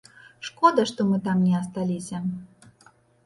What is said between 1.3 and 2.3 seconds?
не асталіся.